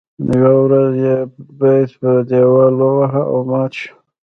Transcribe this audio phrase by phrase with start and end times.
[0.41, 1.15] يوه ورځ یې
[1.59, 3.93] بت په دیوال وواهه او مات شو.